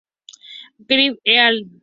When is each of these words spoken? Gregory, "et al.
Gregory, 0.79 1.19
"et 1.25 1.37
al. 1.37 1.65